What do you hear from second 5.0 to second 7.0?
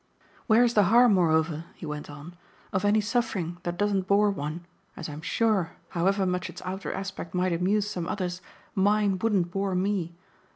I'm sure, however much its outer